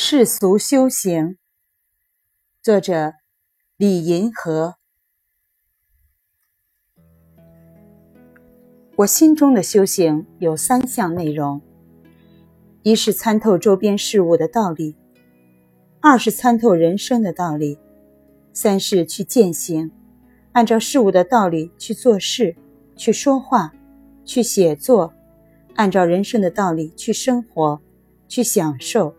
[0.00, 1.38] 世俗修行，
[2.62, 3.14] 作者
[3.76, 4.76] 李银河。
[8.98, 11.60] 我心中的修行有三项内容：
[12.84, 14.94] 一是参透周边事物的道理；
[16.00, 17.76] 二是参透人生的道理；
[18.52, 19.90] 三是去践行，
[20.52, 22.54] 按照事物的道理去做事、
[22.94, 23.74] 去说话、
[24.24, 25.12] 去写作，
[25.74, 27.82] 按照人生的道理去生活、
[28.28, 29.12] 去享受。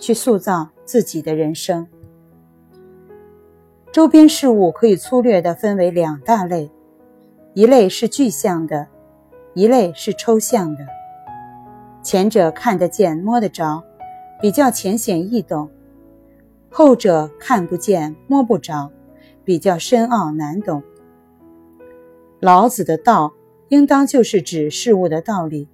[0.00, 1.86] 去塑造自己的人生。
[3.92, 6.70] 周边事物可以粗略地分为两大类，
[7.54, 8.88] 一类是具象的，
[9.54, 10.84] 一类是抽象的。
[12.02, 13.84] 前者看得见、摸得着，
[14.40, 15.68] 比较浅显易懂；
[16.70, 18.90] 后者看不见、摸不着，
[19.44, 20.82] 比较深奥难懂。
[22.38, 23.34] 老子的道，
[23.68, 25.68] 应当就是指事物的道理。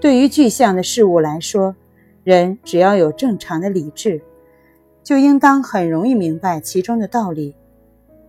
[0.00, 1.74] 对于具象的事物来说，
[2.24, 4.22] 人只要有正常的理智，
[5.02, 7.54] 就应当很容易明白其中的道理。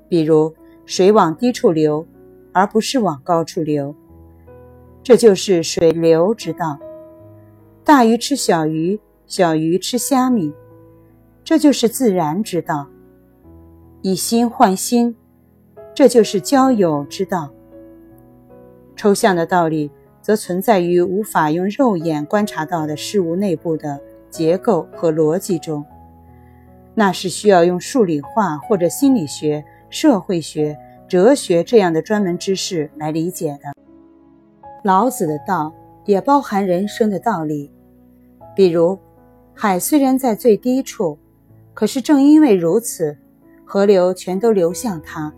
[0.09, 0.53] 比如，
[0.85, 2.05] 水往低处流，
[2.51, 3.95] 而不是往高处流，
[5.01, 6.77] 这就是水流之道。
[7.85, 10.53] 大鱼吃小鱼，小鱼吃虾米，
[11.43, 12.87] 这就是自然之道。
[14.01, 15.15] 以心换心，
[15.93, 17.49] 这就是交友之道。
[18.97, 19.89] 抽象的道理。
[20.25, 24.01] 则存在于无法用肉眼观察到的事物内部的
[24.31, 25.85] 结构和逻辑中，
[26.95, 30.75] 那是需要用数理化或者心理学、社会学、
[31.07, 33.71] 哲学这样的专门知识来理解的。
[34.83, 35.71] 老子的道
[36.05, 37.71] 也包含人生的道理，
[38.55, 38.97] 比如，
[39.53, 41.19] 海虽然在最低处，
[41.75, 43.15] 可是正因为如此，
[43.63, 45.31] 河流全都流向它。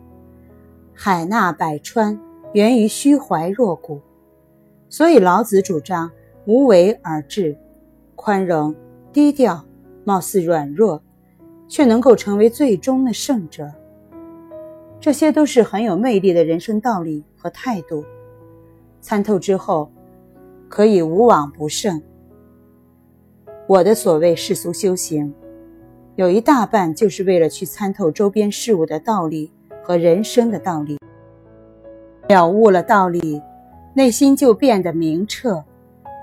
[0.94, 2.18] 海纳百川，
[2.54, 4.00] 源于虚怀若谷。
[4.90, 6.10] 所以，老子主张
[6.46, 7.58] 无为而治，
[8.16, 8.74] 宽容、
[9.12, 9.66] 低调，
[10.06, 11.02] 貌似软弱，
[11.68, 13.70] 却能够成为最终的胜者。
[15.00, 18.04] 这些都是很有魅力的人生道理和态度。
[19.02, 19.92] 参透之后，
[20.70, 22.02] 可以无往不胜。
[23.68, 25.34] 我的所谓世俗修行，
[26.16, 29.52] 有一大半就是为了去参透周边事物的道理
[29.84, 30.98] 和人生的道理。
[32.30, 33.42] 了悟了道理。
[33.98, 35.66] 内心就变得明澈，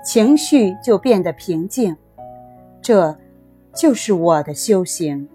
[0.01, 1.93] 情绪就变得平静，
[2.81, 3.13] 这
[3.75, 5.27] 就是我的修行。